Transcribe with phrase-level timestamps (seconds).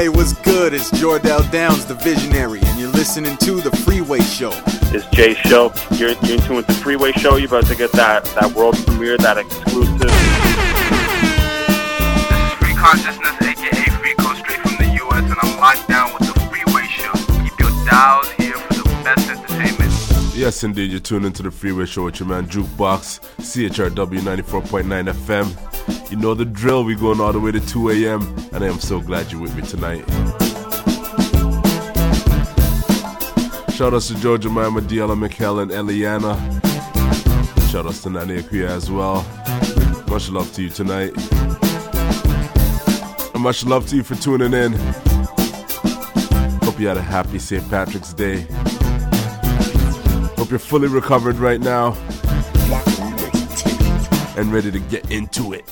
[0.00, 0.72] Hey, what's good?
[0.72, 4.50] It's Jordell Downs, the visionary, and you're listening to The Freeway Show.
[4.94, 5.74] It's Jay Show.
[5.90, 7.36] You're, you're in tune with The Freeway Show.
[7.36, 9.98] You're about to get that, that world premiere, that exclusive.
[9.98, 10.10] This
[12.40, 16.32] is Free Consciousness, aka Free Coast, straight from the US, and I'm locked down with
[16.32, 17.12] The Freeway Show.
[17.44, 19.92] Keep your dials here for the best entertainment.
[20.34, 25.99] Yes, indeed, you're tuned into The Freeway Show with your man Jukebox, CHRW 94.9 FM.
[26.10, 28.22] You know the drill, we going all the way to 2 a.m.
[28.52, 30.04] And I am so glad you're with me tonight.
[33.72, 36.34] Shout outs to Georgia Mama, Diala McKell, and Eliana.
[37.70, 39.24] Shout outs to Nani Akuya as well.
[40.08, 41.12] Much love to you tonight.
[43.32, 44.72] And much love to you for tuning in.
[46.64, 47.70] Hope you had a happy St.
[47.70, 48.48] Patrick's Day.
[50.36, 51.96] Hope you're fully recovered right now
[54.40, 55.66] and ready to get into it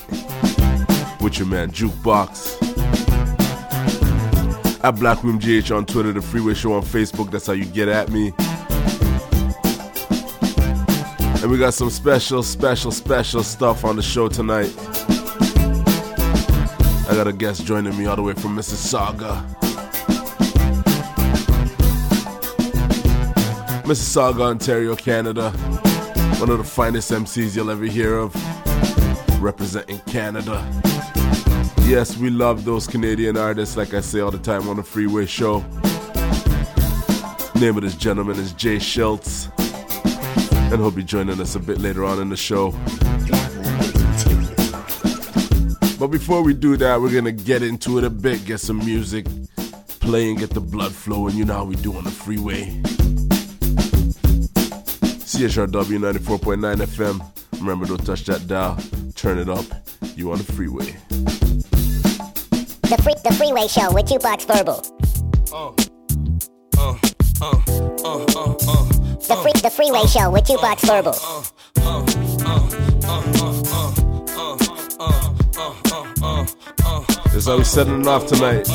[1.21, 2.61] with your man Jukebox.
[4.83, 7.31] At Black Room GH on Twitter, The Freeway Show on Facebook.
[7.31, 8.31] That's how you get at me.
[11.41, 14.71] And we got some special, special, special stuff on the show tonight.
[17.09, 19.43] I got a guest joining me all the way from Mississauga.
[23.83, 25.49] Mississauga, Ontario, Canada.
[26.39, 28.35] One of the finest MCs you'll ever hear of.
[29.39, 30.63] Representing Canada.
[31.85, 35.25] Yes, we love those Canadian artists, like I say all the time on the Freeway
[35.25, 35.59] Show.
[37.59, 39.49] Name of this gentleman is J-Shiltz.
[40.71, 42.71] And he'll be joining us a bit later on in the show.
[45.97, 49.25] But before we do that, we're gonna get into it a bit, get some music
[49.99, 51.35] playing, get the blood flowing.
[51.35, 52.65] You know how we do on the freeway.
[55.25, 57.59] CHRW 94.9 FM.
[57.59, 58.77] Remember, don't touch that dial.
[59.19, 59.65] Turn it up.
[60.15, 60.95] You on the freeway.
[61.09, 64.81] The, free, the Freeway Show with Jukebox Verbal.
[65.51, 65.73] Uh,
[66.77, 66.97] uh,
[67.41, 68.87] uh, uh, uh, uh,
[69.27, 71.11] the, free, the Freeway Show with Jukebox Verbal.
[77.25, 78.69] This is how we setting it off tonight.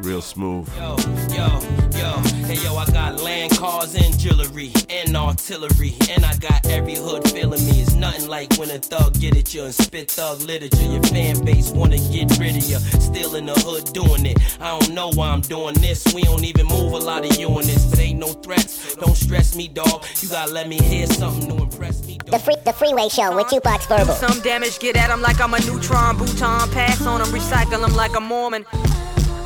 [0.00, 0.68] Real smooth.
[0.76, 0.96] Yo,
[1.34, 6.66] yo, yo, hey yo, I got land cars and jewelry and artillery, and I got
[6.66, 7.80] every hood feeling me.
[7.80, 10.84] It's nothing like when a thug get at you and spit thug literature.
[10.84, 14.38] Your fan base wanna get rid of you, still in the hood doing it.
[14.60, 16.04] I don't know why I'm doing this.
[16.14, 18.96] We don't even move a lot of you in this, but ain't no threats.
[18.96, 20.04] Don't stress me, dog.
[20.20, 22.18] You gotta let me hear something to impress me.
[22.18, 22.30] Dog.
[22.32, 24.14] The free, the freeway show with Jukebox Verbal.
[24.14, 27.96] Some damage, get at him like I'm a neutron, bouton, pass on him, recycle him
[27.96, 28.64] like a Mormon.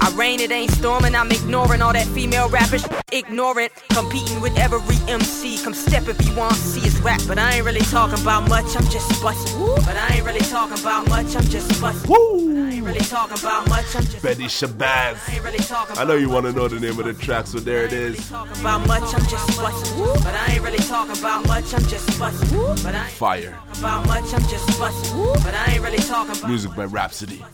[0.00, 1.14] I rain, it ain't storming.
[1.14, 2.86] I'm ignoring all that female rappers.
[3.10, 5.58] Ignorant, competing with every MC.
[5.58, 7.20] Come step if you want to see his rap.
[7.26, 9.58] But I ain't really talking about much, I'm just busting.
[9.84, 12.10] But I ain't really talking about much, I'm just busting.
[12.10, 12.66] Woo!
[12.66, 15.28] I ain't really talking about much, I'm just Betty Shabazz.
[15.28, 15.58] I, really
[15.98, 18.28] I know you want to know the name of the track, so there it is.
[18.28, 19.98] Talking about much, I'm just busting.
[20.24, 22.58] But I ain't really talking about much, I'm just busting.
[22.84, 23.58] But I ain't Fire.
[23.78, 25.16] About much, I'm just busting.
[25.44, 27.44] But I ain't really talking about music by Rapsody.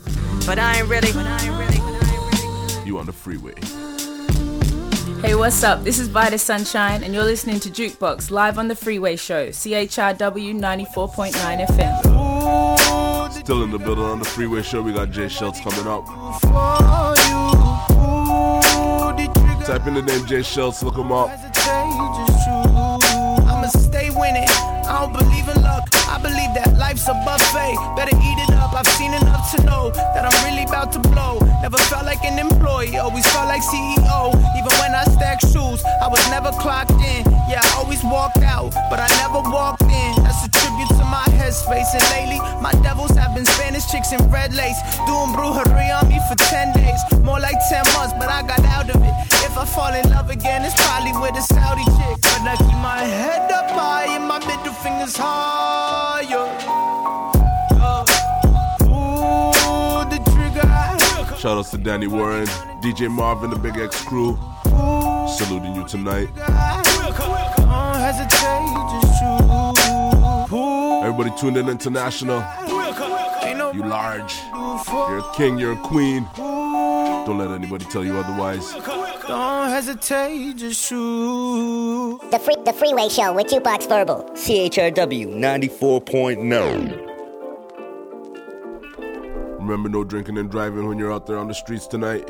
[0.47, 1.13] But I ain't really.
[1.13, 1.94] But I ain't really
[2.87, 3.55] you on the freeway.
[5.23, 5.85] Hey, what's up?
[5.85, 10.55] This is Vita Sunshine, and you're listening to Jukebox live on the Freeway Show, CHRW
[10.55, 13.33] 94.9 FM.
[13.33, 16.05] Still in the building on the Freeway Show, we got J-Shiltz coming up.
[19.65, 21.31] Type in the name J-Shiltz, look him up.
[23.49, 24.49] I'ma stay winning.
[24.49, 25.89] I don't believe in luck.
[26.07, 27.77] I believe that life's a buffet.
[27.97, 28.64] Better eat it up.
[28.75, 31.39] I've seen enough to know that I'm really about to blow.
[31.63, 34.35] Never felt like an employee, always felt like CEO.
[34.59, 37.23] Even when I stacked shoes, I was never clocked in.
[37.47, 40.13] Yeah, I always walked out, but I never walked in.
[40.27, 41.87] That's a tribute to my headspace.
[41.95, 44.81] And lately, my devils have been Spanish chicks in red lace.
[45.07, 46.99] Doing brujeria on me for 10 days.
[47.23, 49.15] More like 10 months, but I got out of it.
[49.47, 52.19] If I fall in love again, it's probably with a Saudi chick.
[52.27, 56.94] But I keep my head up high and my middle fingers higher.
[61.45, 62.47] Shout outs to Danny Warren,
[62.81, 64.39] DJ Marvin, the Big X crew.
[65.29, 66.31] Saluting you tonight.
[71.05, 72.43] Everybody tuned in international.
[73.75, 74.35] You large.
[74.55, 76.27] You're a king, you're a queen.
[76.35, 78.73] Don't let anybody tell you otherwise.
[79.29, 82.21] Don't hesitate, just shoot.
[82.31, 84.25] The, free, the Freeway Show with Jukebox Verbal.
[84.33, 87.04] CHRW 94.9.
[89.65, 92.29] Remember, no drinking and driving when you're out there on the streets tonight.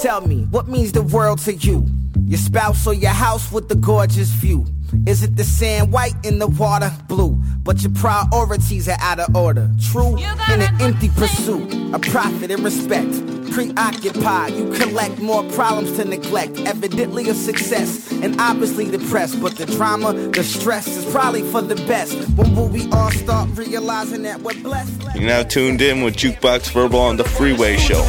[0.00, 1.86] Tell me, what means the world to you?
[2.24, 4.64] Your spouse or your house with the gorgeous view.
[5.06, 7.32] Is it the sand white in the water blue?
[7.64, 9.68] But your priorities are out of order.
[9.90, 13.31] True in an empty pursuit, a profit and respect.
[13.52, 16.58] Preoccupied, you collect more problems to neglect.
[16.60, 19.42] Evidently a success, and obviously depressed.
[19.42, 22.14] But the drama, the stress is probably for the best.
[22.30, 25.02] When will we all start realizing that we're blessed?
[25.14, 28.02] You're now tuned in with Jukebox Verbal on the Freeway Show.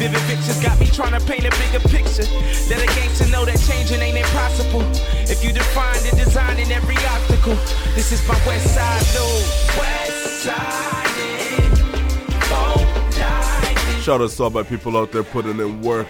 [0.00, 2.24] Vivid pictures got me trying to paint a bigger picture.
[2.70, 4.82] Let a gangster know that changing ain't impossible.
[5.30, 7.54] If you define the design in every obstacle,
[7.94, 9.78] this is my west side loop.
[9.78, 10.99] West side.
[14.00, 16.08] Shout out to all my people out there putting in work,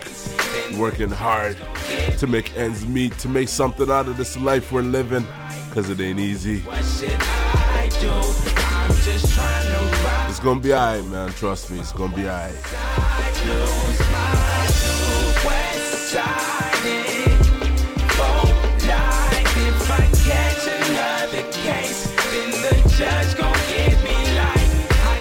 [0.78, 1.56] working hard
[2.18, 5.26] to make ends meet, to make something out of this life we're living,
[5.68, 6.62] because it ain't easy.
[10.28, 11.30] It's gonna be alright, man.
[11.32, 12.54] Trust me, it's gonna be alright.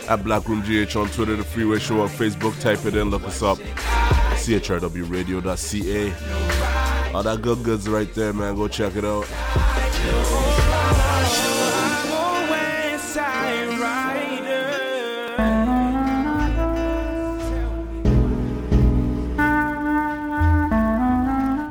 [0.10, 2.60] At Blackroom GH on Twitter, The Freeway Show on Facebook.
[2.60, 3.60] Type it in, look us up.
[4.40, 7.14] CHRWRadio.ca.
[7.14, 8.56] All that good goods right there, man.
[8.56, 9.28] Go check it out.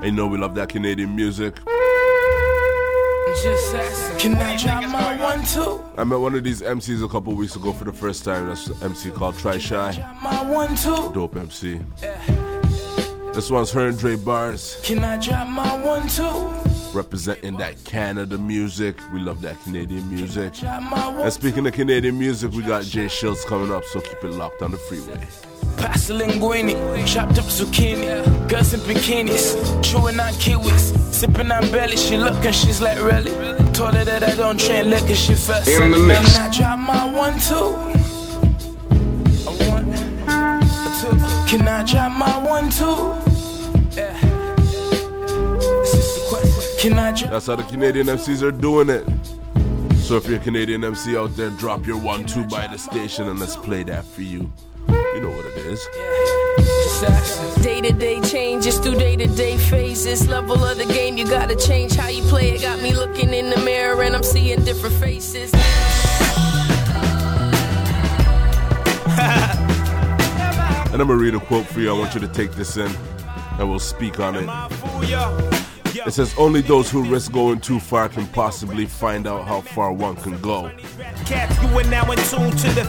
[0.05, 1.57] You know we love that Canadian music.
[4.19, 5.85] Can I drop my one two?
[5.97, 8.49] I met one of these MCs a couple weeks ago for the first time.
[8.49, 9.93] That's an MC called Try Shy.
[10.21, 11.13] My one two.
[11.15, 11.81] Dope MC.
[13.35, 14.81] This one's her and Dre Bars.
[14.83, 16.68] Can I drop my one two?
[16.95, 18.97] Representing that Canada music.
[19.13, 20.63] We love that Canadian music.
[20.65, 24.71] And speaking of Canadian music, we got J-Shiltz coming up, so keep it locked on
[24.71, 25.21] the freeway.
[25.77, 26.75] Pasta linguine,
[27.07, 29.55] chopped up zucchini, girls in bikinis,
[29.85, 31.97] chewing on kiwis, sipping on belly.
[31.97, 33.31] She looking, she's like, really?
[33.73, 36.37] Told her that I don't train liquor, she felt In the mix.
[36.37, 37.55] And I drop my one, two.
[39.47, 39.93] A one,
[40.27, 40.61] a
[41.01, 41.17] two.
[41.49, 43.15] Can I drop my one, two?
[43.95, 44.28] Yeah.
[46.95, 49.07] That's how the Canadian MCs are doing it.
[49.99, 53.29] So if you're a Canadian MC out there, drop your one two by the station
[53.29, 54.51] and let's play that for you.
[54.89, 55.87] You know what it is.
[57.63, 60.29] Day to day changes through day to day phases.
[60.29, 62.63] Level of the game, you gotta change how you play it.
[62.63, 65.53] Got me looking in the mirror and I'm seeing different faces.
[70.91, 71.91] And I'm gonna read a quote for you.
[71.91, 72.91] I want you to take this in
[73.59, 75.68] and we'll speak on it.
[75.95, 79.93] It says, Only those who risk going too far can possibly find out how far
[79.93, 80.71] one can go.
[81.25, 82.85] Cats, you are now in tune to the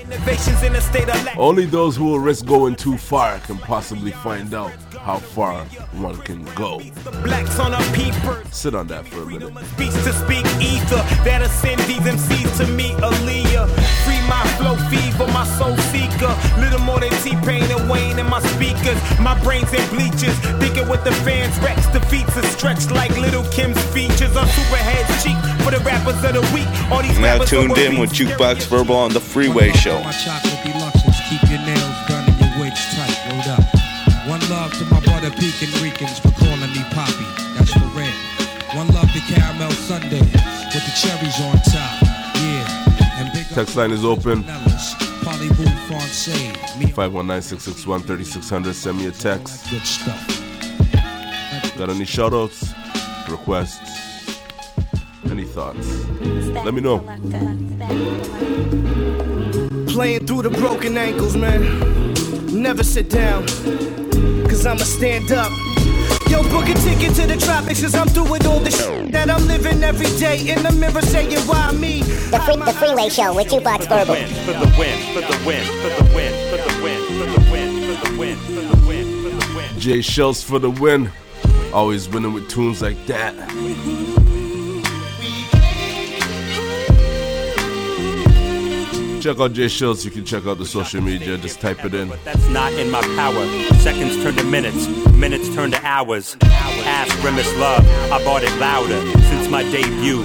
[0.00, 1.36] innovations in the state of lack.
[1.36, 6.16] Only those who will risk going too far can possibly find out how far one
[6.18, 6.80] can go.
[7.22, 8.42] Blacks on a peeper.
[8.50, 9.56] Sit on that for a minute.
[9.72, 13.68] Speech to speak ether that'll send these MCs to me, Aaliyah.
[14.04, 16.32] Free my flow fever, my soul seeker.
[16.60, 18.98] Little more than T-Pain and Wayne in my speakers.
[19.20, 21.58] My brains in bleachers, thinking with the fans.
[21.60, 26.32] Rex defeats are stretched like Little Kim's features on Superhead's cheek for the rappers of
[26.32, 26.68] the week.
[26.90, 30.00] All these Now tuned in with Jukebox Verbal on the Freeway Show.
[30.02, 33.64] My chocolate deluxes, keep your nails done and your wigs tight, rolled up.
[34.26, 38.14] One love to my brother Pekin Ricans for calling me Poppy, that's for red.
[38.72, 41.92] One love to caramel sundae with the cherries on top,
[42.40, 43.20] yeah.
[43.20, 44.44] And big Text line is open.
[45.24, 46.56] Parlez-vous français,
[46.94, 48.72] 519-661-3600.
[48.72, 50.47] Send me a text.
[51.78, 51.86] Good stuff.
[51.86, 54.40] Got any shoutouts, requests,
[55.30, 55.88] any thoughts?
[56.64, 56.98] Let me know.
[59.86, 62.14] Playing through the broken ankles, man.
[62.52, 63.46] Never sit down,
[64.48, 65.52] cause I'ma stand up.
[66.28, 69.30] Yo, book a ticket to the tropics, cause I'm through with all the shit that
[69.30, 70.48] I'm living every day.
[70.50, 72.02] In the mirror saying, why me?
[72.02, 74.16] The, free, the Freeway Show with Jukebox Verbal.
[74.44, 77.70] For the win, for the win, for the win, for the win, for the win,
[77.86, 79.78] for the win, for the win, for the win.
[79.78, 81.10] J-Shiltz for the win.
[81.72, 83.34] Always winning with tunes like that.
[89.20, 90.04] Check out J-Shiltz.
[90.04, 91.36] You can check out the social media.
[91.36, 92.08] Just type it in.
[92.08, 93.44] But That's not in my power.
[93.74, 96.36] Seconds turn to minutes, minutes turn to hours.
[96.42, 100.22] Ask Grimace Love, I bought it louder since my debut.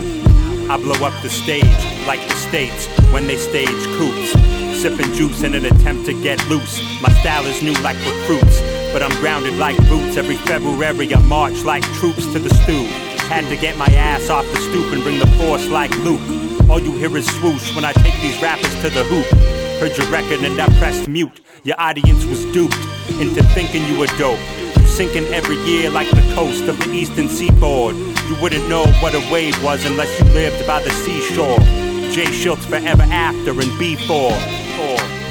[0.70, 1.66] I blow up the stage
[2.08, 4.32] like the States when they stage coops.
[4.80, 6.80] Sipping juice in an attempt to get loose.
[7.02, 8.60] My style is new like recruits,
[8.94, 10.16] but I'm grounded like boots.
[10.16, 12.86] Every February I march like troops to the stew.
[13.28, 16.22] Had to get my ass off the stoop and bring the force like Luke.
[16.70, 19.26] All you hear is swoosh when I take these rappers to the hoop.
[19.82, 21.42] Heard your record and I pressed mute.
[21.64, 22.78] Your audience was duped
[23.20, 24.40] into thinking you were dope.
[24.86, 27.96] sinking every year like the coast of the eastern seaboard.
[27.96, 31.58] You wouldn't know what a wave was unless you lived by the seashore.
[32.14, 34.38] J-Shiltz forever after and before.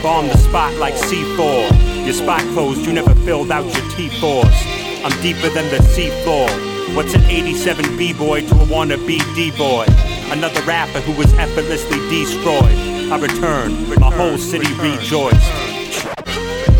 [0.02, 1.91] Bomb the spot like C4.
[2.04, 5.04] Your spot closed, you never filled out your T4s.
[5.04, 6.50] I'm deeper than the seafloor.
[6.96, 9.86] What's an 87 B-boy to a wannabe D-boy?
[10.32, 12.76] Another rapper who was effortlessly destroyed.
[13.12, 15.48] I return, with my whole city rejoiced.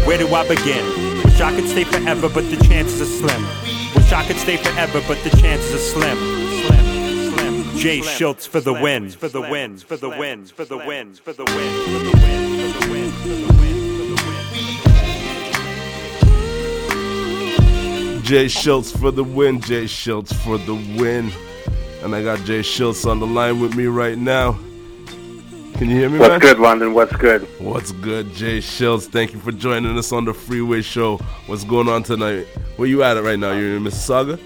[0.07, 0.85] Where do I begin?
[1.23, 3.43] Wish I could stay forever, but the chances are slim.
[3.95, 6.19] Wish I could stay forever, but the chances are slim.
[6.67, 7.77] Slim, slim.
[7.79, 11.45] J-Shiltz for the win, for the win, for the win, for the win, for the
[11.45, 13.02] win, for the win, for the win,
[18.23, 19.61] J-Shiltz for the win.
[19.61, 21.33] J-Shiltz for the win.
[22.03, 24.53] And I got J-Shiltz on the line with me right now.
[25.75, 26.39] Can you hear me, What's man?
[26.41, 26.95] good, London?
[26.95, 27.43] What's good?
[27.61, 29.07] What's good, J-Shiltz?
[29.07, 31.17] Thank you for joining us on the Freeway Show.
[31.47, 32.47] What's going on tonight?
[32.77, 33.53] Where you at it right now?
[33.53, 34.39] You're in Mississauga?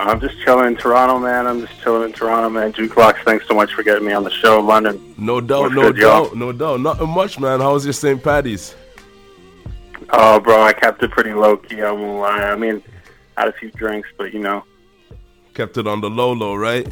[0.00, 1.46] I'm just chilling in Toronto, man.
[1.46, 2.72] I'm just chilling in Toronto, man.
[2.72, 5.14] Jukebox, thanks so much for getting me on the show, London.
[5.16, 6.24] No doubt, What's no good, y'all?
[6.26, 6.80] doubt, no doubt.
[6.80, 7.60] Nothing much, man.
[7.60, 8.22] How was your St.
[8.22, 8.74] Patty's?
[10.10, 11.82] Oh, bro, I kept it pretty low key.
[11.82, 12.42] I won't lie.
[12.42, 12.82] I mean,
[13.36, 14.64] had a few drinks, but you know,
[15.54, 16.86] Kept it on the low low, right?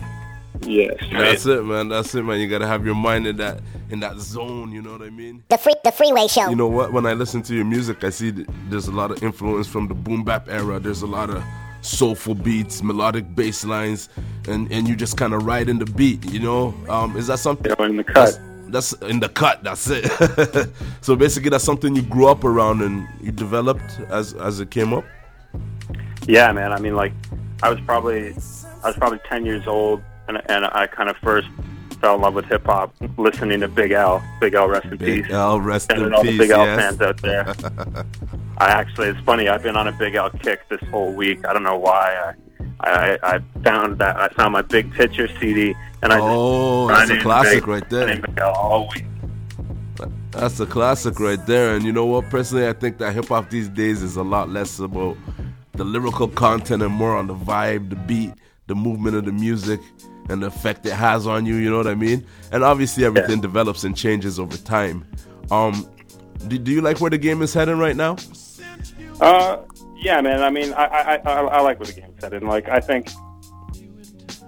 [0.63, 0.97] yes.
[1.13, 1.89] That's it, man.
[1.89, 2.41] That's it, man.
[2.41, 3.61] You gotta have your mind in that
[3.91, 4.73] in that zone.
[4.73, 5.43] You know what I mean?
[5.51, 6.49] The free the freeway show.
[6.49, 6.93] You know what?
[6.93, 9.89] When I listen to your music, I see th- there's a lot of influence from
[9.89, 10.79] the boom bap era.
[10.81, 11.43] There's a lot of
[11.83, 14.09] soulful beats, melodic bass lines,
[14.49, 16.25] and and you just kind of ride in the beat.
[16.31, 17.71] You know, um, is that something?
[17.79, 18.15] in the cut.
[18.15, 19.63] That's, that's in the cut.
[19.63, 20.71] That's it.
[21.03, 24.95] so basically, that's something you grew up around and you developed as as it came
[24.95, 25.05] up.
[26.27, 26.73] Yeah, man.
[26.73, 27.13] I mean, like,
[27.63, 28.31] I was probably,
[28.83, 31.49] I was probably 10 years old, and and I kind of first
[32.01, 34.23] fell in love with hip hop listening to Big L.
[34.41, 35.33] Big L, rest in Big peace.
[35.33, 36.81] L, rest and in all peace, the Big L yes.
[36.81, 37.47] fans out there.
[38.59, 39.49] I actually, it's funny.
[39.49, 41.47] I've been on a Big L kick this whole week.
[41.47, 42.35] I don't know why.
[42.81, 47.09] I, I, I found that I found my Big Picture CD, and I Oh, just
[47.09, 48.17] that's a classic Big- right there.
[48.21, 49.05] Big L all week.
[50.31, 51.77] That's a classic right there.
[51.77, 52.29] And you know what?
[52.29, 55.17] Personally, I think that hip hop these days is a lot less about
[55.75, 58.33] the lyrical content and more on the vibe, the beat,
[58.67, 59.81] the movement of the music,
[60.29, 61.57] and the effect it has on you.
[61.57, 62.25] You know what I mean?
[62.53, 65.05] And obviously, everything develops and changes over time.
[65.51, 65.89] Um,
[66.49, 68.17] do, do you like where the game is heading right now?
[69.21, 69.59] Uh,
[69.97, 70.43] yeah, man.
[70.43, 72.43] I mean, I I, I, I like where the game's headed.
[72.43, 73.11] And like, I think,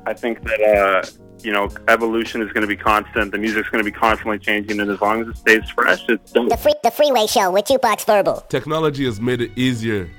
[0.07, 1.07] I think that uh,
[1.43, 3.33] you know, evolution is going to be constant.
[3.33, 6.33] The music's going to be constantly changing, and as long as it stays fresh, it's
[6.33, 6.49] dope.
[6.49, 8.45] The free the freeway show with Jukebox Verbal.
[8.49, 10.11] Technology has made it easier,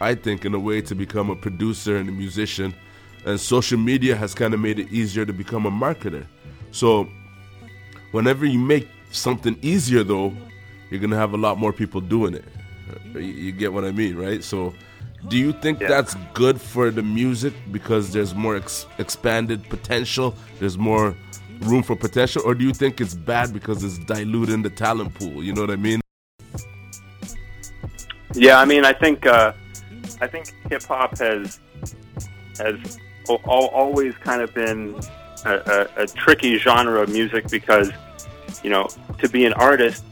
[0.00, 2.74] I think, in a way to become a producer and a musician.
[3.24, 6.26] And social media has kind of made it easier to become a marketer.
[6.70, 7.08] So,
[8.12, 10.32] whenever you make something easier, though,
[10.90, 12.44] you're going to have a lot more people doing it.
[13.14, 14.44] You, you get what I mean, right?
[14.44, 14.74] So,
[15.28, 20.34] do you think that's good for the music because there's more ex- expanded potential?
[20.60, 21.16] There's more
[21.60, 22.42] room for potential?
[22.44, 25.42] Or do you think it's bad because it's diluting the talent pool?
[25.42, 26.00] You know what I mean?
[28.34, 29.52] Yeah, I mean, I think uh,
[30.20, 31.60] I think hip hop has
[32.58, 34.98] has al- al- always kind of been
[35.44, 35.54] a,
[35.96, 37.90] a, a tricky genre of music because
[38.62, 40.04] you know to be an artist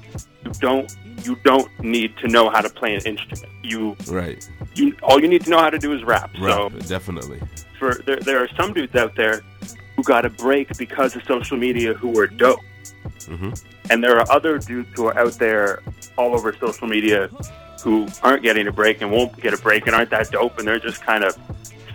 [0.45, 0.95] you don't
[1.25, 3.51] you don't need to know how to play an instrument.
[3.63, 4.47] You Right.
[4.75, 6.31] you all you need to know how to do is rap.
[6.37, 7.41] So Right, definitely.
[7.79, 9.41] for there, there are some dudes out there
[9.97, 12.61] who got a break because of social media who were dope.
[13.27, 13.51] hmm
[13.91, 15.83] And there are other dudes who are out there
[16.17, 17.29] all over social media
[17.83, 20.67] who aren't getting a break and won't get a break and aren't that dope and
[20.67, 21.37] they're just kind of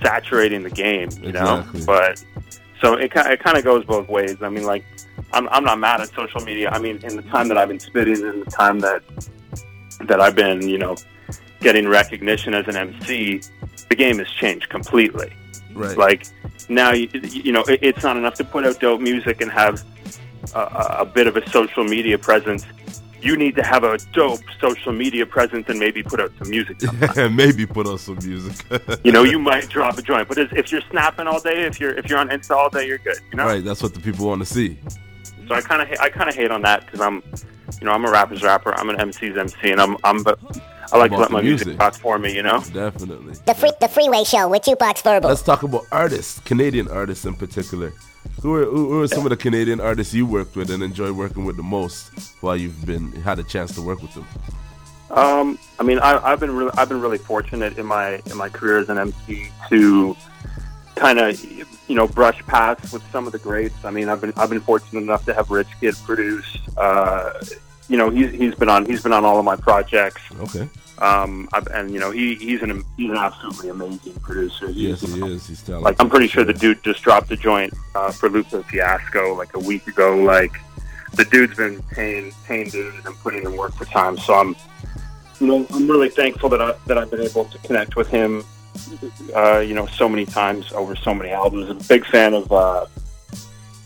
[0.02, 1.80] saturating the game, you Exactly.
[1.80, 1.86] know?
[1.86, 2.24] But
[2.80, 4.38] so it, it kind of goes both ways.
[4.42, 4.86] I mean, like,
[5.34, 6.70] I'm, I'm not mad at social media.
[6.70, 9.02] I mean, in the time that I've been spitting and the time that,
[10.02, 10.96] that I've been, you know,
[11.60, 13.42] getting recognition as an MC,
[13.90, 15.34] the game has changed completely.
[15.74, 15.98] Right.
[15.98, 16.26] Like
[16.70, 19.84] now, you, you know, it, it's not enough to put out dope music and have
[20.56, 22.66] a, a, a bit of a social media presence.
[23.22, 26.78] You need to have a dope social media presence and maybe put out some music.
[27.32, 28.56] Maybe put on some music.
[29.04, 31.82] You know, you might drop a joint, but if if you're snapping all day, if
[31.82, 33.18] you're if you're on Insta all day, you're good.
[33.32, 33.46] You know.
[33.46, 34.80] Right, that's what the people want to see.
[35.50, 37.24] So I kind of I kind of hate on that because I'm,
[37.80, 38.74] you know, I'm a rapper's rapper.
[38.76, 40.40] I'm an MC's MC, and I'm I'm but
[40.92, 41.80] I like to let my music music.
[41.80, 42.34] talk for me.
[42.36, 42.64] You know.
[42.72, 43.34] Definitely.
[43.46, 45.30] The free the freeway show with Jukebox Verbal.
[45.30, 47.94] Let's talk about artists, Canadian artists in particular.
[48.42, 51.46] Who are, who are some of the Canadian artists you worked with and enjoy working
[51.46, 54.26] with the most while you've been had a chance to work with them?
[55.12, 58.48] Um, I mean, I, I've been really, I've been really fortunate in my in my
[58.48, 60.16] career as an MC to
[60.96, 61.44] kind of
[61.90, 63.84] you know brush paths with some of the greats.
[63.84, 67.34] I mean, I've been I've been fortunate enough to have Rich Kidd produce uh,
[67.90, 70.22] you know, he's he's been on he's been on all of my projects.
[70.40, 70.70] Okay.
[71.02, 74.68] Um, and you know, he he's an he's an absolutely amazing producer.
[74.68, 75.48] He's, Yes, he is.
[75.48, 75.86] He's talented.
[75.86, 79.56] Like I'm pretty sure the dude just dropped a joint uh, for Lupe Fiasco like
[79.56, 80.18] a week ago.
[80.18, 80.52] Like
[81.16, 84.18] the dude's been paying paying dues and putting in work for time.
[84.18, 84.56] So I'm,
[85.40, 88.44] you know, I'm really thankful that I that I've been able to connect with him.
[89.36, 91.70] Uh, you know, so many times over so many albums.
[91.70, 92.86] I'm a big fan of uh,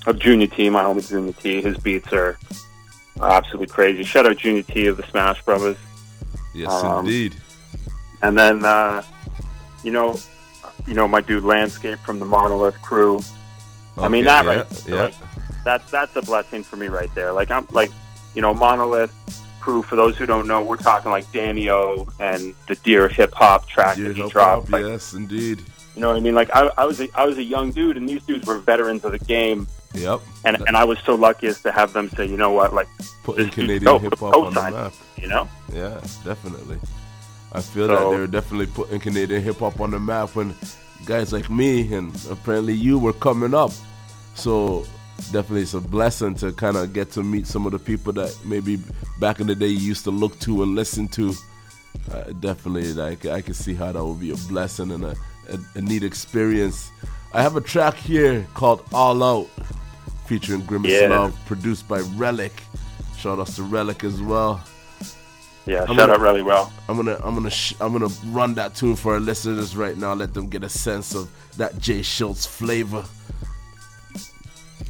[0.05, 1.61] of Junia-T, my homie Junia-T.
[1.61, 2.37] His beats are,
[3.19, 4.03] are absolutely crazy.
[4.03, 5.77] Shout out Junia-T of the Smash Brothers.
[6.53, 7.35] Yes, Um, indeed.
[8.21, 9.03] And then, uh,
[9.83, 10.17] you know,
[10.87, 13.21] you know my dude Landscape from the Monolith crew.
[13.97, 14.87] I mean that yeah, right?
[14.87, 14.95] yeah.
[14.95, 15.13] Like,
[15.63, 17.31] that's that's a blessing for me right there.
[17.31, 17.91] Like I'm like,
[18.35, 19.13] you know, Monolith
[19.59, 19.81] crew.
[19.81, 23.67] For those who don't know, we're talking like Danny O and the Dear Hip Hop
[23.67, 24.71] track that he dropped.
[24.71, 25.61] Like, yes, indeed.
[25.95, 26.35] you know what I mean?
[26.35, 29.05] Like I, I was a, I was a young dude, and these dudes were veterans
[29.05, 29.67] of the game.
[29.93, 30.21] Yep.
[30.45, 32.87] And and I was so lucky as to have them say, you know what, like
[33.23, 34.93] Putting Canadian hip hop on the map.
[35.17, 35.47] You know?
[35.71, 36.77] Yeah, definitely.
[37.53, 40.55] I feel So- that they're definitely putting Canadian hip hop on the map when
[41.05, 43.71] guys like me and apparently you were coming up.
[44.35, 44.85] So
[45.31, 48.35] definitely it's a blessing to kind of get to meet some of the people that
[48.43, 48.79] maybe
[49.19, 51.33] back in the day you used to look to and listen to.
[52.11, 55.15] Uh, definitely, like I can see how that would be a blessing and a,
[55.49, 56.89] a, a neat experience.
[57.33, 59.47] I have a track here called All Out,
[60.25, 61.07] featuring Grimace Yeah.
[61.09, 62.53] Love, produced by Relic.
[63.17, 64.61] Shout out to Relic as well.
[65.65, 66.73] Yeah, I'm shout gonna- out really well.
[66.89, 70.13] I'm gonna I'm gonna sh- I'm gonna run that tune for our listeners right now.
[70.13, 73.05] Let them get a sense of that J-Shiltz flavor.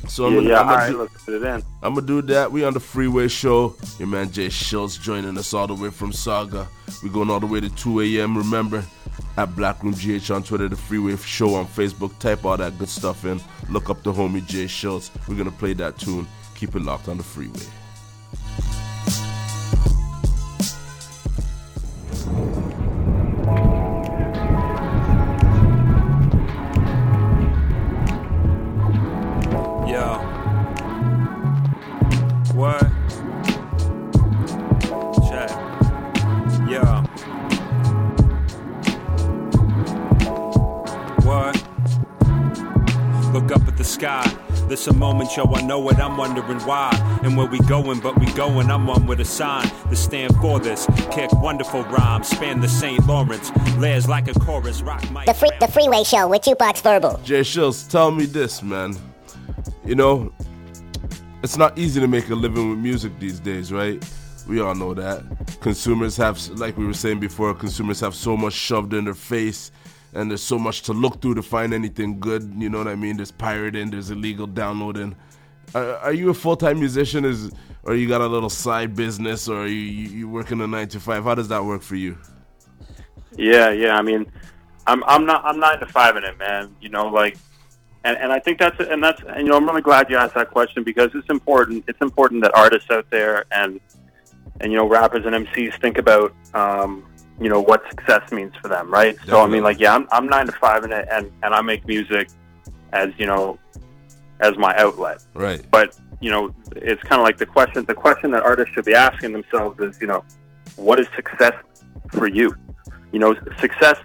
[0.07, 0.59] So I'm yeah, gonna, yeah.
[0.59, 1.63] I'm, gonna right, do, let's put it in.
[1.81, 2.51] I'm gonna do that.
[2.51, 3.75] We on the Freeway Show.
[3.99, 6.67] Your man J-Shiltz joining us all the way from Sauga.
[7.03, 8.37] We going all the way to 2 a.m.
[8.37, 8.83] Remember,
[9.37, 12.17] at Blackroom GH on Twitter, the Freeway Show on Facebook.
[12.19, 13.39] Type all that good stuff in.
[13.69, 15.09] Look up the homie J-Shiltz.
[15.27, 16.27] We're gonna play that tune.
[16.55, 17.82] Keep it locked on the Freeway.
[45.73, 46.91] Know it, I'm wondering why.
[47.23, 50.59] And where we going, but we going, I'm one with a sign to stand for
[50.59, 50.85] this.
[51.09, 53.03] Kick wonderful rhymes, span the St.
[53.07, 53.51] Lawrence.
[53.79, 57.19] Layers like a chorus, rock my The, free, the Freeway Show with Jukebox Verbal.
[57.23, 58.95] J-Shiltz, tell me this, man.
[59.83, 60.31] You know,
[61.41, 64.07] it's not easy to make a living with music these days, right?
[64.47, 65.23] We all know that.
[65.59, 69.71] Consumers have, like we were saying before, consumers have so much shoved in their face,
[70.13, 72.53] and there's so much to look through to find anything good.
[72.55, 73.17] You know what I mean?
[73.17, 75.15] There's pirating, there's illegal downloading.
[75.75, 77.51] Are, are you a full time musician, is,
[77.83, 80.99] or you got a little side business, or are you, you working a nine to
[80.99, 81.23] five?
[81.23, 82.17] How does that work for you?
[83.35, 83.97] Yeah, yeah.
[83.97, 84.25] I mean,
[84.87, 86.75] I'm I'm not I'm nine to five in it, man.
[86.81, 87.37] You know, like,
[88.03, 90.35] and and I think that's and that's and you know I'm really glad you asked
[90.35, 91.85] that question because it's important.
[91.87, 93.79] It's important that artists out there and
[94.61, 97.05] and you know rappers and MCs think about um,
[97.39, 99.17] you know what success means for them, right?
[99.25, 101.61] So I mean, like, yeah, I'm I'm nine to five in it, and and I
[101.61, 102.29] make music
[102.91, 103.57] as you know
[104.43, 105.23] as my outlet.
[105.33, 105.63] Right.
[105.71, 107.83] But you know, it's kind of like the question.
[107.85, 110.23] The question that artists should be asking themselves is, you know,
[110.75, 111.53] what is success
[112.11, 112.55] for you?
[113.11, 113.97] You know, success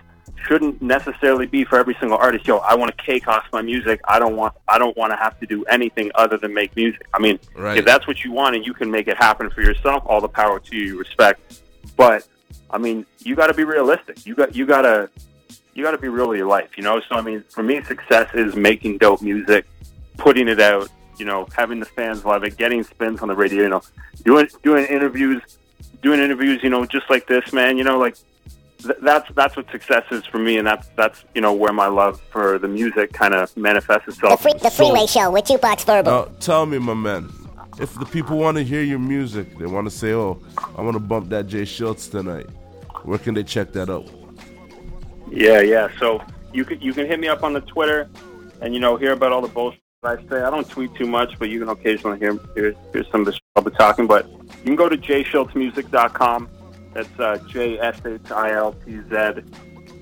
[0.47, 2.47] shouldn't necessarily be for every single artist.
[2.47, 4.01] Yo, I want to cake off my music.
[4.09, 4.55] I don't want.
[4.69, 7.03] I don't want to have to do anything other than make music.
[7.15, 7.77] I mean, Right.
[7.79, 10.29] if that's what you want and you can make it happen for yourself, all the
[10.29, 10.99] power to you.
[10.99, 11.63] Respect.
[11.97, 12.27] But
[12.71, 14.27] I mean, you got to be realistic.
[14.27, 14.55] You got.
[14.57, 15.11] You got to.
[15.75, 16.71] You got to be real with your life.
[16.77, 17.01] You know.
[17.09, 19.67] So I mean, for me, success is making dope music,
[20.19, 20.91] putting it out.
[21.17, 23.63] You know, having the fans love it, getting spins on the radio.
[23.63, 23.83] You know,
[24.25, 25.43] doing doing interviews,
[26.03, 26.61] doing interviews.
[26.63, 27.77] You know, just like this, man.
[27.79, 28.17] You know, like
[28.83, 31.87] th- that's that's what success is for me, and that's that's you know where my
[31.89, 34.43] love for the music kind of manifests The, itself.
[34.43, 36.13] free, the Freeway Show with Jukebox Verbal.
[36.13, 37.29] Now, tell me, my man,
[37.81, 40.41] if the people want to hear your music, they want to say, "Oh,
[40.77, 42.47] I want to bump that J-Shiltz tonight."
[43.03, 44.07] Where can they check that out?
[45.31, 45.89] Yeah, yeah.
[45.99, 48.09] So you can you can hit me up on the Twitter,
[48.61, 50.43] and you know hear about all the bullshit I say.
[50.43, 53.39] I don't tweet too much, but you can occasionally hear hear, hear some of the
[53.57, 54.07] I'll be talking.
[54.07, 56.49] But you can go to jshiltzmusic.com.
[56.95, 59.43] That's uh, J S H I L T Z.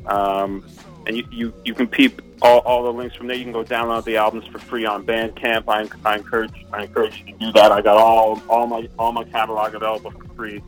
[0.07, 0.67] Um,
[1.07, 3.37] and you, you, you can peep all, all the links from there.
[3.37, 5.65] You can go download the albums for free on Bandcamp.
[5.67, 7.73] I, I encourage I encourage you to do that.
[7.73, 10.63] I got all all my all my catalog available for free.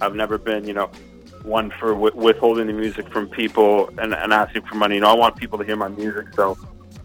[0.00, 0.90] I've never been, you know,
[1.44, 4.96] one for wi- withholding the music from people and, and asking for money.
[4.96, 6.26] You know, I want people to hear my music.
[6.34, 6.58] So,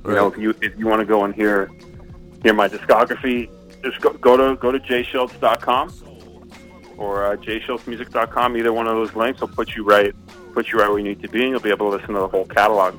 [0.06, 1.70] you know, if you if you want to go and hear
[2.42, 3.50] hear my discography,
[3.84, 5.94] just go, go to go to jshiltz.com
[6.98, 8.58] or uh, jshiltzmusic.com.
[8.58, 10.14] Either one of those links will put you right,
[10.54, 12.22] put you right where you need to be, and you'll be able to listen to
[12.22, 12.98] the whole catalog.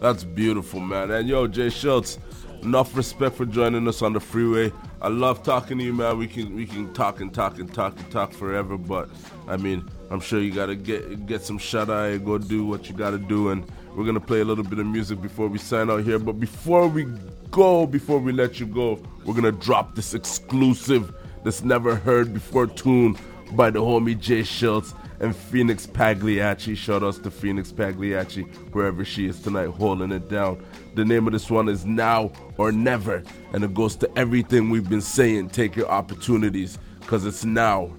[0.00, 1.10] That's beautiful, man.
[1.10, 2.18] And yo, J-Shiltz,
[2.62, 4.72] enough respect for joining us on the freeway.
[5.02, 6.18] I love talking to you, man.
[6.18, 9.08] We can we can talk and talk and talk and talk forever, but
[9.46, 12.88] I mean, I'm sure you gotta get get some shut eye and go do what
[12.88, 13.50] you gotta do.
[13.50, 16.18] And we're gonna play a little bit of music before we sign out here.
[16.18, 17.06] But before we
[17.50, 22.66] go, before we let you go, we're gonna drop this exclusive, this never heard before
[22.66, 23.16] tune
[23.52, 26.76] by the homie J-Shiltz and Phoenix Pagliacci.
[26.76, 28.42] Shout outs to Phoenix Pagliacci,
[28.72, 30.64] wherever she is tonight, holding it down.
[30.94, 34.88] The name of this one is Now or Never, and it goes to everything we've
[34.88, 35.50] been saying.
[35.50, 37.92] Take your opportunities, because it's now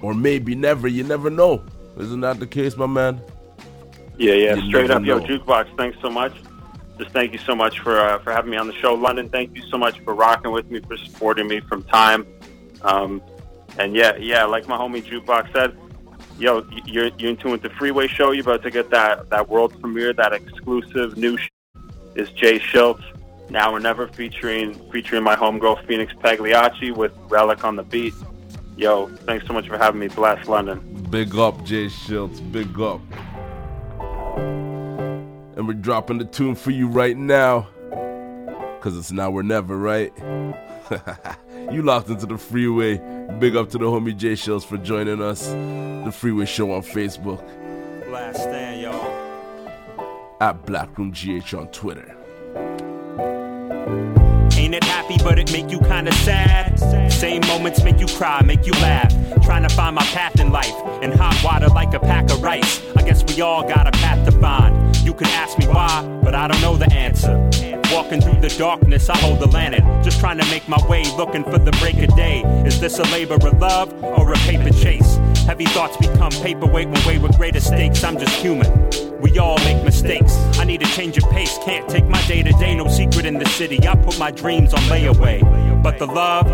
[0.00, 0.88] or maybe never.
[0.88, 1.62] You never know.
[1.98, 3.20] Isn't that the case, my man?
[4.16, 5.76] Yeah, yeah, You straight up, yo, jukebox.
[5.76, 6.32] Thanks so much.
[6.98, 9.28] Just thank you so much for uh, for having me on the show, London.
[9.28, 12.26] Thank you so much for rocking with me, for supporting me from time.
[12.82, 13.22] Um,
[13.78, 15.76] and yeah, yeah, like my homie jukebox said,
[16.38, 18.32] yo, you're you're in tune with the Freeway Show.
[18.32, 21.36] You're about to get that that world premiere, that exclusive new.
[21.36, 21.48] Sh-
[22.18, 23.02] is J-Shiltz
[23.50, 28.14] now or never featuring featuring my homegirl Phoenix Pagliacci with Relic on the beat.
[28.78, 30.06] Yo, thanks so much for having me.
[30.06, 30.78] Bless London.
[31.10, 32.40] Big up, J-Shiltz.
[32.52, 33.00] Big up.
[35.56, 37.66] And we're dropping the tune for you right now.
[38.80, 40.12] Cause it's now or never, right?
[41.72, 42.98] you locked into the freeway.
[43.40, 45.48] Big up to the homie J-Shiltz for joining us.
[45.48, 47.42] The Freeway Show on Facebook.
[48.08, 50.38] Last stand, y'all.
[50.40, 52.17] At Blackroom GH on Twitter.
[54.68, 56.78] Ain't it happy, but it make you kinda sad?
[57.10, 59.10] Same moments make you cry, make you laugh.
[59.42, 62.82] Trying to find my path in life, in hot water like a pack of rice.
[62.94, 64.94] I guess we all got a path to find.
[64.98, 67.34] You could ask me why, but I don't know the answer.
[67.90, 70.04] Walking through the darkness, I hold the lantern.
[70.04, 72.42] Just trying to make my way, looking for the break of day.
[72.66, 75.16] Is this a labor of love or a paper chase?
[75.46, 78.04] Heavy thoughts become paperweight when weighed with greater stakes.
[78.04, 79.07] I'm just human.
[79.20, 80.34] We all make mistakes.
[80.58, 81.58] I need a change of pace.
[81.64, 83.86] Can't take my day to day, no secret in the city.
[83.86, 85.42] I put my dreams on layaway.
[85.82, 86.46] But the love,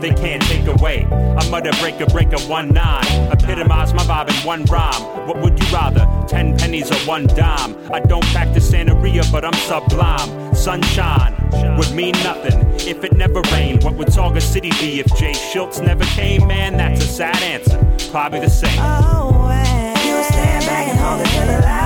[0.00, 1.04] they can't take away.
[1.04, 3.04] I mutter break a break of one nine.
[3.32, 5.02] Epitomize my vibe in one rhyme.
[5.26, 6.06] What would you rather?
[6.28, 7.76] Ten pennies or one dime?
[7.92, 10.54] I don't practice Santeria, but I'm sublime.
[10.54, 11.34] Sunshine
[11.76, 13.82] would mean nothing if it never rained.
[13.82, 16.46] What would Sauga City be if J-Shiltz never came?
[16.46, 17.78] Man, that's a sad answer.
[18.12, 18.78] Probably the same.
[18.78, 19.48] Oh,
[20.04, 21.81] You stand back and hold it to the light.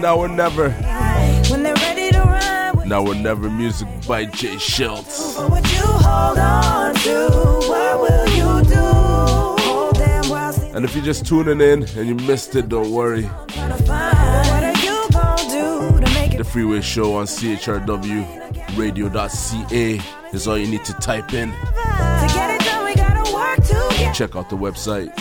[0.00, 0.70] Now or never.
[1.50, 5.34] When they're ready to run, Now or never music by J-Shiltz.
[5.36, 7.28] for what you hold on to?
[7.68, 8.80] What will you do?
[9.62, 12.90] Hold them while still And if you're just tuning in and you missed it, don't
[12.90, 13.28] worry.
[13.48, 14.48] trying to find.
[14.48, 16.38] What are you gonna do to make it?
[16.38, 18.24] The Freeway Show on CHRW
[18.70, 20.00] CHRWRadio.ca
[20.32, 21.50] is all you need to type in.
[21.50, 24.12] To get it done, we gotta work together.
[24.14, 25.12] Check out the website.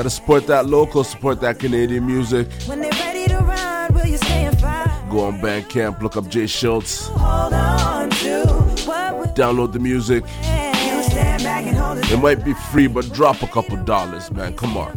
[0.00, 2.50] Gotta support that local, support that Canadian music.
[2.64, 4.88] When they're ready to ride, will you stay and fight?
[5.10, 8.46] Go on Bandcamp, look up J-Shiltz, Hold on to
[8.88, 10.24] what download the music.
[10.24, 14.30] you stand back and hold it It might be free, but drop a couple dollars,
[14.30, 14.56] man.
[14.56, 14.96] Come on.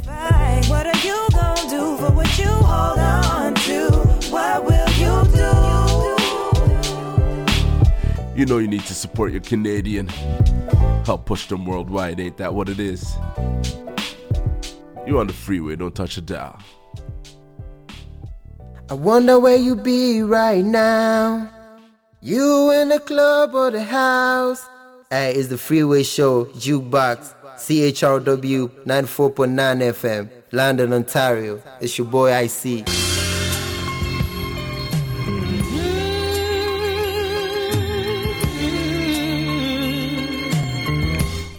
[0.69, 3.89] What are you gonna do for what you hold on to?
[4.31, 5.51] What will you do?
[8.39, 10.07] You know you need to support your Canadian.
[11.05, 13.17] Help push them worldwide, ain't that what it is?
[15.05, 16.59] You on the freeway, don't touch a dial.
[18.89, 21.49] I wonder where you be right now.
[22.21, 24.65] You in the club or the house?
[25.09, 31.61] Hey, it's the Freeway Show, Jukebox, CHRW 94.9 FM, London, Ontario.
[31.81, 33.02] It's your boy IC.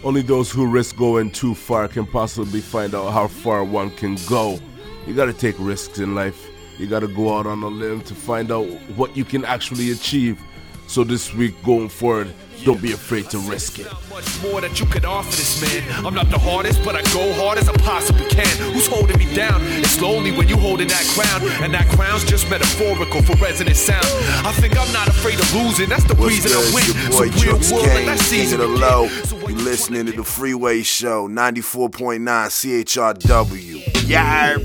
[0.05, 4.19] Only those who risk going too far can possibly find out how far one can
[4.29, 4.59] go.
[5.07, 6.47] You gotta take risks in life.
[6.77, 8.65] You gotta go out on a limb to find out
[8.95, 10.39] what you can actually achieve.
[10.87, 13.87] So this week going forward, don't be afraid to risk it.
[14.09, 16.05] Much more that you could offer this man.
[16.05, 18.47] I'm not the hardest, but I go hard as I possibly can.
[18.73, 19.59] Who's holding me down?
[19.83, 24.05] It's lonely when you holding that crown, and that crown's just metaphorical for resonant sound.
[24.47, 25.89] I think I'm not afraid of losing.
[25.89, 26.63] That's the What's reason good?
[26.63, 26.85] I It's win.
[26.87, 28.81] your boy real Jukes world, Kane, let that season the begin.
[28.81, 29.03] Low.
[29.49, 34.07] You listening to the Freeway Show, 94.9 CHRW.
[34.07, 34.57] Yeah.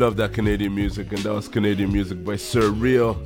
[0.00, 3.20] Love that Canadian music, and that was Canadian music by Sir Real,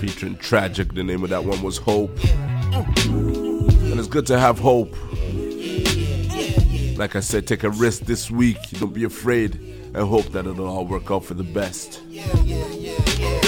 [0.00, 0.94] featuring Tragic.
[0.94, 2.10] The name of that one was Hope.
[2.74, 4.92] And it's good to have hope.
[6.98, 8.58] Like I said, take a risk this week.
[8.80, 9.54] Don't be afraid
[9.94, 12.00] and hope that it'll all work out for the best.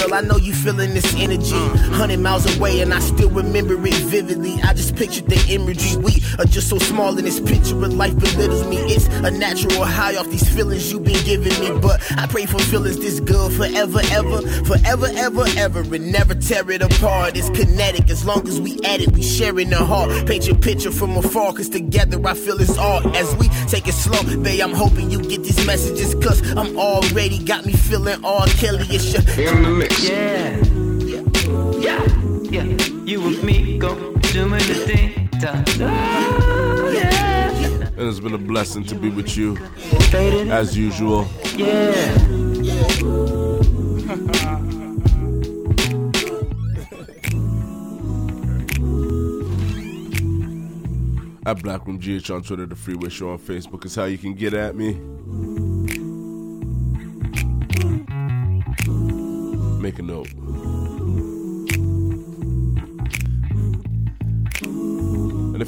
[0.05, 1.55] Girl, I know you feeling this energy.
[1.95, 4.53] Hundred miles away, and I still remember it vividly.
[4.61, 5.97] I just pictured the imagery.
[5.97, 8.77] We are just so small in this picture of life belittles me.
[8.77, 11.79] It's a natural high off these feelings you've been giving me.
[11.81, 16.69] But I pray for feelings this good forever, ever, forever, ever, ever, and never tear
[16.69, 17.35] it apart.
[17.35, 19.11] It's kinetic as long as we at it.
[19.11, 20.27] We sharing the heart.
[20.27, 23.05] Paint your picture from afar, cause together I feel it's art.
[23.15, 27.43] As we take it slow, babe, I'm hoping you get these messages, cause I'm already
[27.43, 28.85] got me feeling all Kelly.
[28.89, 29.94] It's your in the mix.
[30.01, 30.57] Yeah.
[31.79, 32.05] Yeah.
[32.49, 32.63] Yeah.
[33.05, 33.95] You and me go
[34.33, 35.29] doing the thing.
[35.79, 37.91] Oh, yeah.
[37.97, 39.57] And it's been a blessing to be with you,
[40.13, 41.27] as usual.
[41.55, 42.13] Yeah.
[51.47, 54.53] At Blackroom GH on Twitter, The Freeway Show on Facebook is how you can get
[54.55, 54.99] at me.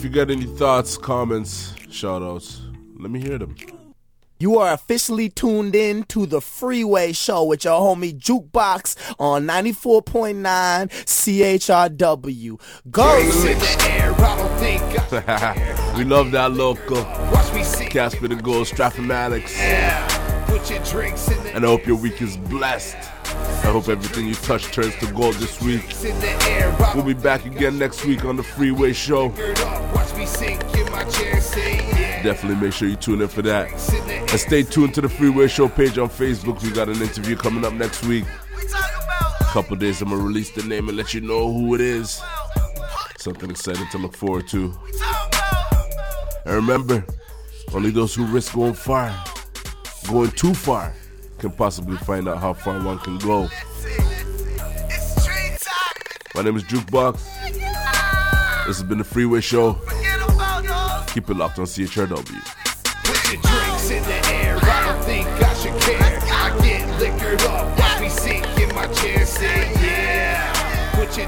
[0.08, 2.62] You got any thoughts, comments, shout outs,
[2.98, 3.54] let me hear them.
[4.40, 10.90] You are officially tuned in to the Freeway Show with your homie Jukebox on 94.9
[11.04, 12.62] CHRW.
[12.90, 13.18] Go!
[15.98, 17.04] we love that local.
[17.90, 19.58] Casper the Gold, Strathmatics.
[21.54, 22.96] And I hope your week is blessed.
[23.30, 25.84] I hope everything you touch turns to gold this week.
[26.96, 29.30] We'll be back again next week on the Freeway Show.
[32.24, 33.70] Definitely make sure you tune in for that.
[34.32, 36.62] And stay tuned to the Freeway Show page on Facebook.
[36.64, 38.26] We got an interview coming up next week.
[39.40, 42.22] A couple days, I'm gonna release the name and let you know who it is.
[43.18, 44.74] Something exciting to look forward to.
[46.46, 47.06] And remember,
[47.74, 49.14] only those who risk going far,
[50.08, 50.94] going too far,
[51.40, 53.50] can possibly find out how far one can go.
[56.36, 57.20] My name is Jukebox.
[58.66, 59.74] This has been the Freeway Show.
[61.08, 62.54] Keep it locked on CHRW.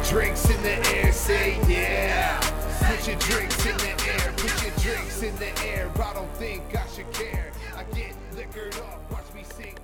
[0.09, 1.11] Drinks in the air.
[1.11, 2.39] Say yeah.
[2.79, 4.33] Put your drinks in the air.
[4.37, 5.91] Put your drinks in the air.
[6.03, 7.51] I don't think I should care.
[7.75, 9.11] I get liquored up.
[9.11, 9.77] Watch me sink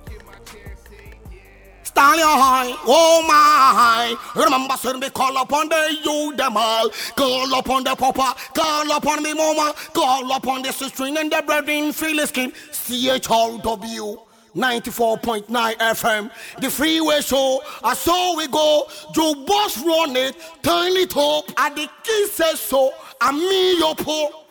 [1.96, 4.14] Stand high, oh my.
[4.34, 6.90] Remember, sir, me call upon the you them all.
[7.16, 11.92] Call upon the papa, call upon me mama, call upon the sister and the brethren,
[11.92, 12.50] the skin.
[12.70, 14.18] CHRW.
[14.54, 16.30] 94.9 FM,
[16.60, 21.76] the freeway show, I saw we go, Joe Boss run it, turn it up, and
[21.76, 21.88] the
[22.30, 22.90] says so,
[23.22, 24.44] and me your po.